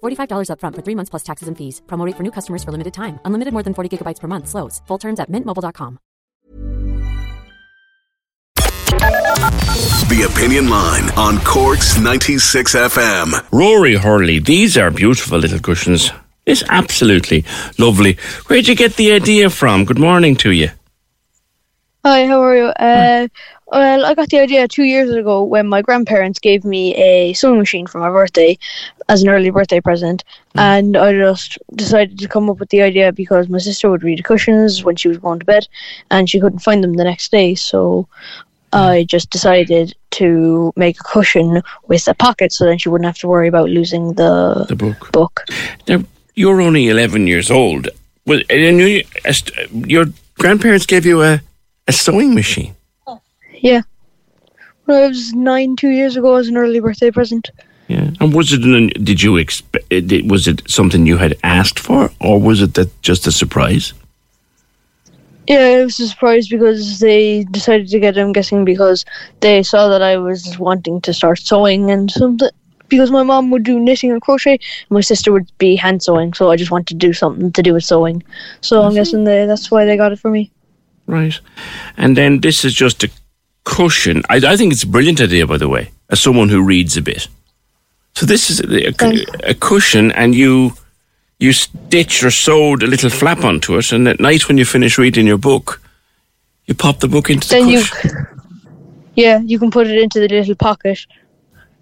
[0.00, 1.82] $45 upfront for three months plus taxes and fees.
[1.86, 3.18] Promo rate for new customers for limited time.
[3.24, 4.48] Unlimited more than 40 gigabytes per month.
[4.48, 4.80] Slows.
[4.86, 5.98] Full terms at mintmobile.com.
[10.10, 13.32] The Opinion Line on Corks 96 FM.
[13.52, 16.10] Rory Hurley, these are beautiful little cushions.
[16.46, 17.44] It's absolutely
[17.78, 18.16] lovely.
[18.48, 19.84] Where'd you get the idea from?
[19.84, 20.70] Good morning to you.
[22.04, 22.64] Hi, how are you?
[22.64, 23.28] Uh,
[23.70, 27.58] well, I got the idea two years ago when my grandparents gave me a sewing
[27.58, 28.58] machine for my birthday
[29.08, 30.58] as an early birthday present, hmm.
[30.58, 34.18] and I just decided to come up with the idea because my sister would read
[34.18, 35.66] the cushions when she was going to bed,
[36.10, 38.08] and she couldn't find them the next day, so
[38.72, 43.18] I just decided to make a cushion with a pocket so then she wouldn't have
[43.18, 45.12] to worry about losing the, The book.
[45.12, 45.44] book.
[45.88, 47.88] Now, you're only 11 years old.
[48.26, 49.32] Well, and you, uh,
[49.72, 50.06] your
[50.38, 51.40] grandparents gave you a,
[51.88, 52.74] a sewing machine.
[53.60, 53.82] Yeah.
[54.84, 57.50] When I was nine, two years ago, as an early birthday present.
[57.88, 58.10] Yeah.
[58.20, 59.84] And was it, an, did you expect,
[60.26, 63.92] was it something you had asked for, or was it that just a surprise?
[65.48, 69.04] Yeah, it was a surprise because they decided to get it, I'm guessing because
[69.40, 72.48] they saw that I was wanting to start sewing and something.
[72.88, 76.32] Because my mom would do knitting and crochet, and my sister would be hand sewing,
[76.34, 78.22] so I just wanted to do something to do with sewing.
[78.62, 80.50] So I'm guessing they, that's why they got it for me.
[81.06, 81.38] Right.
[81.96, 83.10] And then this is just a
[83.64, 84.22] cushion.
[84.28, 87.02] I, I think it's a brilliant idea, by the way, as someone who reads a
[87.02, 87.28] bit.
[88.14, 90.72] So this is a, a, a cushion, and you
[91.38, 94.98] you stitched or sewed a little flap onto it, and at night when you finish
[94.98, 95.80] reading your book,
[96.66, 98.26] you pop the book into the Then you, cushion.
[99.14, 101.06] yeah, you can put it into the little pocket,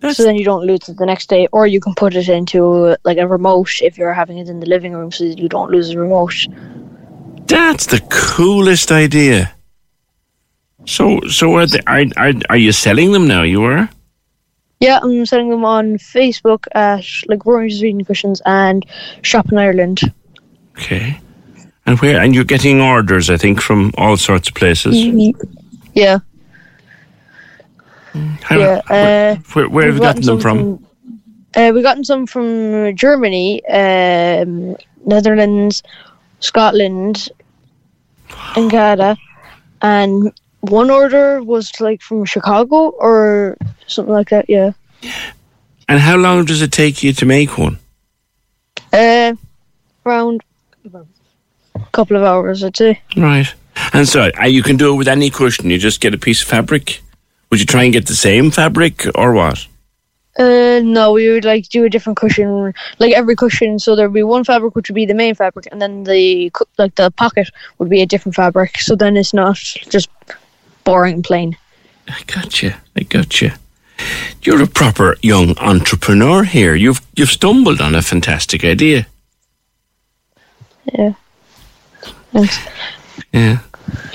[0.00, 1.46] That's, so then you don't lose it the next day.
[1.52, 4.66] Or you can put it into like a remote if you're having it in the
[4.66, 6.34] living room, so that you don't lose the remote.
[7.46, 9.54] that's the coolest idea.
[10.86, 13.42] So, so are, they, are, are, are you selling them now?
[13.42, 13.88] You are?
[14.80, 18.84] Yeah, I'm selling them on Facebook at like Rory's Reading Cushions and
[19.22, 20.00] Shop in Ireland.
[20.76, 21.18] Okay.
[21.86, 22.20] And where?
[22.20, 24.94] And you're getting orders, I think, from all sorts of places.
[25.94, 26.18] Yeah,
[28.42, 28.80] How- yeah.
[28.88, 30.86] where, Uh, where, where have we've you gotten them some from?
[31.56, 35.82] uh, we gotten some from Germany, um, Netherlands,
[36.40, 37.28] Scotland,
[38.56, 39.16] and Canada,
[39.82, 40.32] and
[40.70, 44.48] one order was like from Chicago or something like that.
[44.48, 44.72] Yeah,
[45.88, 47.78] And how long does it take you to make one?
[48.92, 49.34] uh,
[50.06, 50.42] around
[50.94, 53.00] a couple of hours, I'd say.
[53.16, 53.52] Right.
[53.92, 55.70] And so uh, you can do it with any cushion.
[55.70, 57.00] You just get a piece of fabric.
[57.50, 59.66] Would you try and get the same fabric or what?
[60.38, 63.78] Uh, no, we would like do a different cushion, like every cushion.
[63.78, 66.94] So there'd be one fabric which would be the main fabric, and then the like
[66.96, 68.78] the pocket would be a different fabric.
[68.78, 70.08] So then it's not just
[70.84, 71.56] boring and plain.
[72.08, 72.72] I got you.
[72.96, 73.50] I got you.
[74.42, 76.74] You're a proper young entrepreneur here.
[76.74, 79.06] You've you've stumbled on a fantastic idea.
[80.92, 81.12] Yeah.
[82.32, 82.58] Thanks.
[83.32, 83.58] Yeah.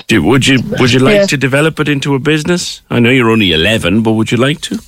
[0.06, 1.26] Do, would you would you like Yeah.
[1.26, 2.82] to develop it into a business?
[2.90, 4.78] I know you're only eleven, but would you like to?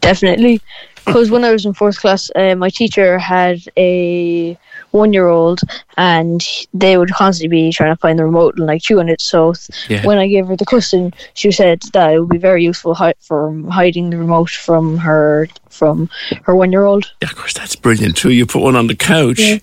[0.00, 0.60] Definitely.
[1.06, 4.58] Because when I was in fourth class, uh, my teacher had a
[4.94, 5.60] one-year-old,
[5.96, 6.40] and
[6.72, 9.20] they would constantly be trying to find the remote and like chewing it.
[9.20, 9.52] So
[9.88, 10.06] Yeah.
[10.06, 13.14] when I gave her the cushion, she said that it would be very useful hi-
[13.20, 16.08] for hiding the remote from her from
[16.44, 17.10] her one-year-old.
[17.20, 18.30] Yeah, of course, that's brilliant too.
[18.30, 19.58] You put one on the couch, Yeah.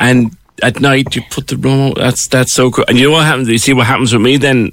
[0.00, 1.96] and at night you put the remote.
[1.96, 2.84] That's that's so cool.
[2.88, 3.48] And you know what happens?
[3.48, 4.72] You see what happens with me then,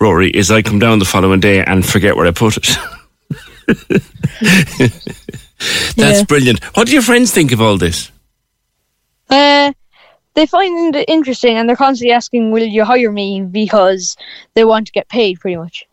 [0.00, 2.68] Rory, is I come down the following day and forget where I put it.
[5.96, 6.24] that's Yeah.
[6.24, 6.64] brilliant.
[6.74, 8.10] What do your friends think of all this?
[9.30, 9.72] Uh,
[10.34, 14.16] they find it interesting, and they're constantly asking, "Will you hire me?" Because
[14.54, 15.84] they want to get paid, pretty much.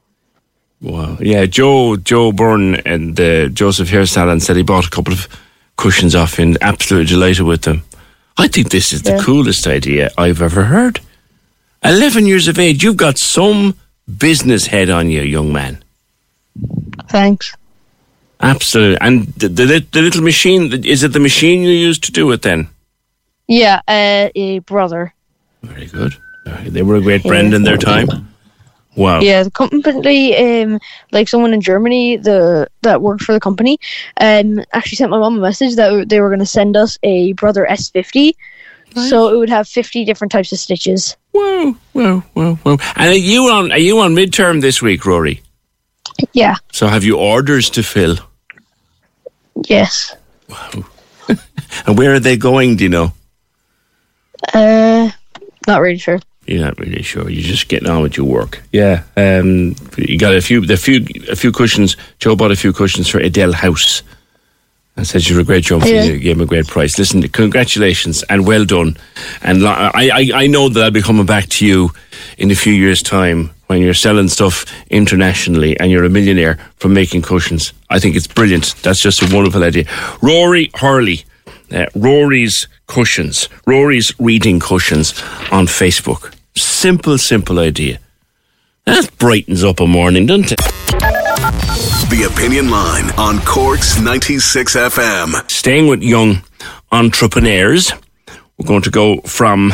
[0.81, 1.17] Wow.
[1.19, 5.27] Yeah, Joe Joe Byrne and uh, Joseph Hairsalon said he bought a couple of
[5.75, 7.83] cushions off and absolutely delighted with them.
[8.37, 9.21] I think this is the Yeah.
[9.23, 11.01] coolest idea I've ever heard.
[11.83, 12.81] 11 years of age.
[12.83, 13.75] You've got some
[14.17, 15.83] business head on you, young man.
[17.09, 17.53] Thanks.
[18.41, 18.97] Absolutely.
[19.01, 22.41] And the, the, the little machine, is it the machine you use to do it
[22.41, 22.67] then?
[23.49, 25.13] Yeah, uh, a Brother.
[25.63, 26.15] Very good.
[26.67, 28.07] They were a great brand in their time.
[28.95, 29.21] Wow.
[29.21, 30.79] Yeah, the company, um,
[31.11, 33.79] like someone in Germany, the that worked for the company,
[34.21, 37.33] um, actually sent my mom a message that they were going to send us a
[37.33, 38.35] Brother S50,
[39.07, 41.17] so it would have 50 different types of stitches.
[41.33, 42.77] Wow, wow, wow, wow.
[42.95, 43.71] And are you on?
[43.71, 45.41] Are you on midterm this week, Rory?
[46.33, 46.55] Yeah.
[46.71, 48.17] So have you orders to fill?
[49.67, 50.15] Yes.
[50.49, 50.85] Wow.
[51.87, 52.75] and where are they going?
[52.75, 53.13] Do you know?
[54.53, 55.12] Uh,
[55.68, 56.19] not really sure.
[56.47, 57.30] You're not really sure.
[57.30, 58.63] You're just getting on with your work.
[58.71, 59.03] Yeah.
[59.15, 61.95] Um, you got a few, a few, a few cushions.
[62.18, 64.01] Joe bought a few cushions for Adele House.
[64.95, 65.86] And said you were a great jump.
[65.86, 66.03] Yeah.
[66.03, 66.97] You gave him a great price.
[66.97, 68.97] Listen, congratulations and well done.
[69.41, 71.92] And I, I, I know that I'll be coming back to you
[72.38, 76.94] in a few years' time when you're selling stuff internationally and you're a millionaire from
[76.94, 77.71] making cushions.
[77.89, 78.75] I think it's brilliant.
[78.81, 79.85] That's just a wonderful idea.
[80.21, 81.24] Rory Hurley,
[81.71, 85.19] uh, Rory's Cushions, Rory's Reading Cushions
[85.51, 86.33] on Facebook.
[86.56, 88.00] Simple, simple idea.
[88.86, 90.57] That brightens up a morning, doesn't it?
[92.10, 95.50] The Opinion Line on Cork's 96 FM.
[95.51, 96.42] Staying with young
[96.92, 97.94] entrepreneurs,
[98.57, 99.71] we're going to go from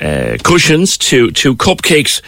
[0.00, 2.20] uh, cushions to, to cupcakes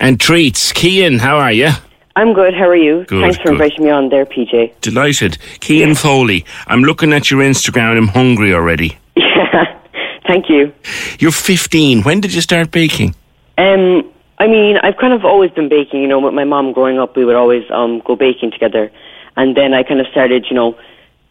[0.00, 0.72] and treats.
[0.72, 1.70] Kian, how are you?
[2.16, 2.54] I'm good.
[2.54, 3.04] How are you?
[3.04, 3.52] Good, Thanks for good.
[3.52, 4.80] inviting me on there, PJ.
[4.80, 5.32] Delighted.
[5.60, 7.96] Kian Foley, I'm looking at your Instagram.
[7.96, 8.98] I'm hungry already.
[9.14, 9.78] Yeah.
[10.26, 10.72] Thank you.
[11.18, 12.02] You're 15.
[12.02, 13.14] When did you start baking?
[13.58, 16.00] Um, I mean, I've kind of always been baking.
[16.00, 18.90] You know, with my mom growing up, we would always um go baking together,
[19.36, 20.76] and then I kind of started, you know,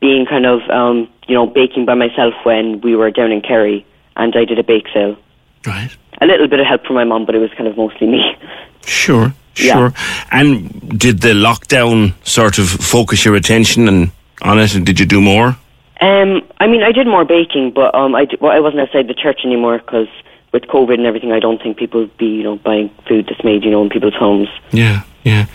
[0.01, 3.85] being kind of um you know baking by myself when we were down in Kerry,
[4.15, 5.17] and I did a bake sale.
[5.65, 5.89] Right.
[6.21, 8.21] A little bit of help from my mom, but it was kind of mostly me.
[8.87, 9.73] Sure, Yeah.
[9.73, 9.93] sure.
[10.31, 14.11] And did the lockdown sort of focus your attention and
[14.41, 15.57] on it, and did you do more?
[16.01, 19.07] Um, I mean, I did more baking, but um, I, d- well, I wasn't outside
[19.07, 20.07] the church anymore because
[20.51, 23.43] with COVID and everything, I don't think people would be, you know, buying food that's
[23.43, 25.45] made, you know, in people's homes Yeah, yeah.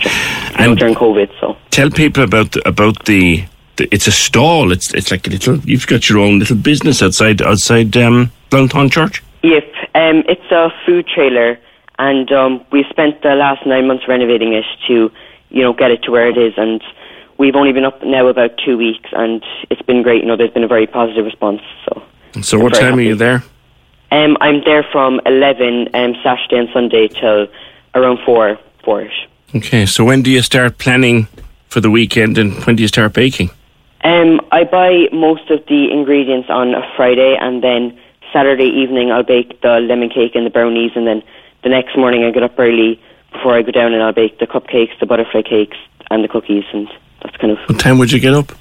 [0.59, 1.31] you know, during COVID.
[1.41, 1.57] So.
[1.71, 3.45] tell people about the, about the,
[3.77, 3.87] the.
[3.93, 4.73] It's a stall.
[4.73, 5.59] It's it's like a little.
[5.59, 9.23] You've got your own little business outside outside um, Glounthaune Church.
[9.43, 11.59] Yep, um, it's a food trailer,
[12.01, 15.13] and um, we spent the last nine months renovating it to,
[15.51, 16.55] you know, get it to where it is.
[16.57, 16.83] And
[17.39, 20.23] we've only been up now about two weeks, and it's been great.
[20.23, 21.61] You know, there's been a very positive response.
[21.85, 22.03] So,
[22.41, 23.45] So I'm what time are you there?
[24.11, 27.47] um, I'm there from eleven um, Saturday and Sunday till
[27.95, 29.29] around four, four-ish.
[29.55, 29.85] Okay.
[29.87, 31.29] So when do you start planning
[31.69, 33.51] for the weekend, and when do you start baking?
[34.03, 37.99] Um, I buy most of the ingredients on a Friday, and then
[38.33, 41.23] Saturday evening I'll bake the lemon cake and the brownies, and then
[41.63, 43.01] the next morning I get up early
[43.33, 45.77] before I go down and I'll bake the cupcakes, the butterfly cakes,
[46.11, 46.89] and the cookies, and
[47.23, 48.53] that's kind of What time would you get up?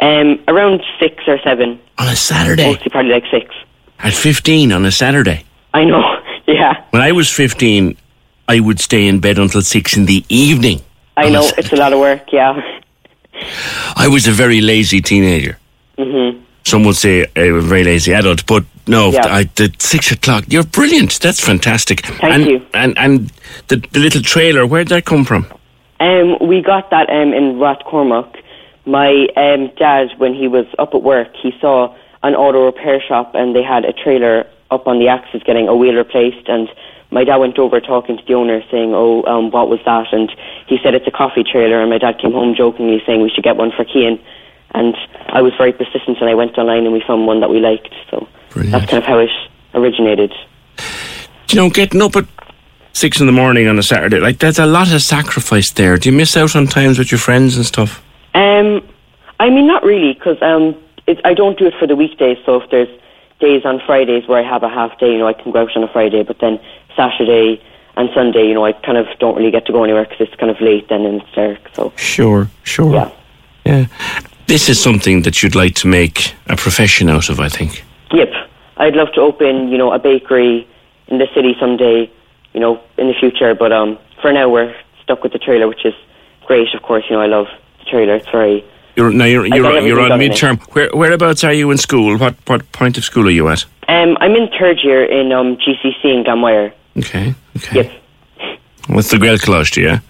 [0.00, 2.66] um around six or seven, On a Saturday.
[2.70, 3.54] mostly probably like six.
[4.00, 5.44] At fifteen on a Saturday.
[5.74, 6.02] I know,
[6.46, 7.96] yeah, When I was fifteen,
[8.48, 10.80] I would stay in bed until six in the evening.
[11.16, 12.60] I know it's a lot of work, yeah.
[13.96, 15.58] I was a very lazy teenager.
[15.98, 16.40] Mhm.
[16.68, 19.26] Some would say a very lazy adult, but no, Yeah.
[19.26, 20.44] I, the six o'clock.
[20.48, 21.18] You're brilliant.
[21.20, 22.00] That's fantastic.
[22.04, 22.66] Thank and, you.
[22.74, 23.32] And and
[23.68, 25.46] the, the little trailer, where'd that come from?
[26.00, 28.42] Um, we got that um, in Rathcormac.
[28.84, 33.34] My um, dad, when he was up at work, he saw an auto repair shop
[33.34, 36.48] and they had a trailer up on the axis getting a wheel replaced.
[36.48, 36.68] And
[37.10, 40.12] my dad went over talking to the owner saying, oh, um, what was that?
[40.12, 40.30] And
[40.66, 41.80] he said it's a coffee trailer.
[41.80, 44.20] And my dad came home jokingly saying we should get one for Kian.
[44.74, 44.94] And
[45.28, 47.94] I was very persistent and I went online and we found one that we liked.
[48.10, 48.72] So Brilliant.
[48.72, 49.30] that's kind of how it
[49.74, 50.32] originated.
[51.50, 52.26] You know, getting up at
[52.92, 55.96] six in the morning on a Saturday, like that's a lot of sacrifice there.
[55.96, 58.02] Do you miss out on times with your friends and stuff?
[58.34, 58.86] Um,
[59.40, 62.38] I mean, not really, because um, it, I don't do it for the weekdays.
[62.44, 62.88] So if there's
[63.40, 65.76] days on Fridays where I have a half day, you know, I can go out
[65.76, 66.22] on a Friday.
[66.24, 66.60] But then
[66.96, 67.62] Saturday
[67.96, 70.34] and Sunday, you know, I kind of don't really get to go anywhere because it's
[70.38, 71.58] kind of late then and it's dark.
[71.74, 72.92] So Sure, sure.
[72.94, 73.10] yeah,
[73.64, 73.86] Yeah.
[74.48, 77.84] This is something that you'd like to make a profession out of, I think.
[78.10, 78.32] yep.
[78.78, 80.66] I'd love to open, you know, a bakery
[81.08, 82.10] in the city someday,
[82.54, 83.54] you know, in the future.
[83.54, 85.92] But um, for now, we're stuck with the trailer, which is
[86.46, 86.72] great.
[86.72, 87.48] Of course, you know, I love
[87.80, 88.14] the trailer.
[88.14, 88.64] It's very
[88.96, 90.62] You're now you're you're, you're on midterm.
[90.74, 92.16] Where whereabouts are you in school?
[92.16, 93.66] What what point of school are you at?
[93.88, 96.72] Um, I'm in third year in um, GCC in Glanmire.
[96.96, 97.76] Okay, okay.
[97.76, 97.92] Yep.
[98.88, 100.00] What's the Grail Colostia, yeah?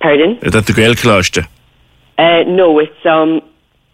[0.00, 0.38] Pardon?
[0.42, 1.48] Is that the Grail Colostia?
[2.18, 3.40] Uh, no, it's um,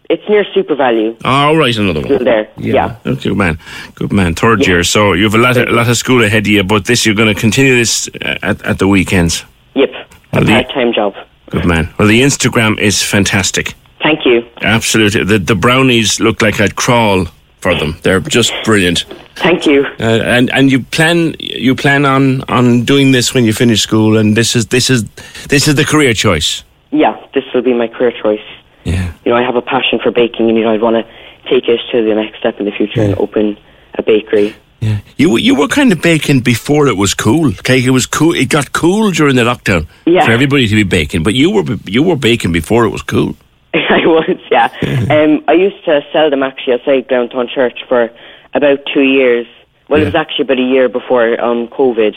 [0.09, 1.21] it's near SuperValu.
[1.25, 2.07] All right, another one.
[2.07, 2.49] Still there.
[2.57, 2.97] Yeah.
[3.05, 3.59] Okay, Good man.
[3.95, 4.35] Good man.
[4.35, 4.67] Third Yeah.
[4.67, 4.83] year.
[4.83, 7.05] So you have a lot of, a lot of school ahead of you, but this,
[7.05, 9.43] you're going to continue this uh, at, at the weekends.
[9.75, 9.89] Yep.
[9.91, 11.15] A Well, the- part-time job.
[11.49, 11.89] Good man.
[11.99, 13.73] Well, the Instagram is fantastic.
[14.01, 14.43] Thank you.
[14.61, 15.23] Absolutely.
[15.23, 17.25] The, the brownies look like I'd crawl
[17.59, 17.95] for them.
[18.01, 19.05] They're just brilliant.
[19.35, 19.85] Thank you.
[19.99, 24.17] Uh, and and you plan you plan on, on doing this when you finish school,
[24.17, 25.03] and this is this is
[25.49, 26.63] this is the career choice.
[26.93, 28.39] Yeah, this will be my career choice.
[28.83, 29.13] Yeah.
[29.25, 31.03] You know, I have a passion for baking, and you know, I'd want to
[31.49, 33.57] take it to the next step in the future and open
[33.95, 34.55] a bakery.
[34.79, 34.97] Yeah.
[35.17, 37.47] You were- you were kind of baking before it was cool.
[37.59, 38.33] Okay, it was cool.
[38.35, 40.25] It got cool during the lockdown Yeah.
[40.25, 43.35] for everybody to be baking, but you were you were baking before it was cool.
[43.73, 44.69] I was, yeah.
[45.09, 48.11] um, I used to sell them actually outside Downtown Church for
[48.53, 49.47] about two years.
[49.87, 50.03] Well, Yeah.
[50.03, 52.15] it was actually about a year before um, COVID,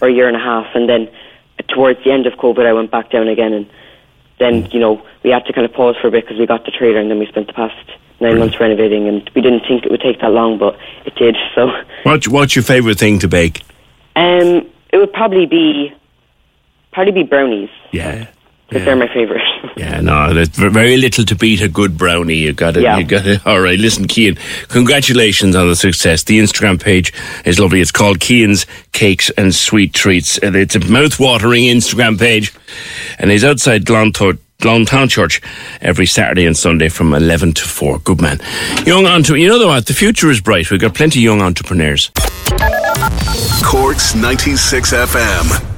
[0.00, 1.08] or a year and a half, and then
[1.68, 3.66] towards the end of COVID, I went back down again, and
[4.38, 6.64] then you know we had to kind of pause for a bit because we got
[6.64, 7.76] the trailer, and then we spent the past
[8.20, 10.76] nine months renovating, and we didn't think it would take that long, but
[11.06, 11.36] it did.
[11.54, 11.72] So,
[12.04, 13.62] What what's your favorite thing to bake?
[14.16, 15.92] um, it would probably be
[16.92, 18.26] probably be brownies Yeah.
[18.68, 19.42] because they're my favorite.
[19.78, 22.34] Yeah, no, there's very little to beat a good brownie.
[22.34, 22.82] You got it.
[22.82, 22.98] Yeah.
[22.98, 23.46] You got it.
[23.46, 24.36] All right, listen, Kian.
[24.68, 26.24] Congratulations on the success.
[26.24, 27.12] The Instagram page
[27.44, 27.80] is lovely.
[27.80, 30.36] It's called Kian's Cakes and Sweet Treats.
[30.38, 32.52] And It's a mouth-watering Instagram page,
[33.18, 34.38] and he's outside Glantown.
[34.60, 35.40] Town Church
[35.80, 38.00] every Saturday and Sunday from 11 to 4.
[38.00, 38.40] Good man.
[38.84, 39.86] Young entre- you know what?
[39.86, 40.68] The future is bright.
[40.68, 42.10] We've got plenty of young entrepreneurs.
[43.62, 45.77] Corks 96 FM.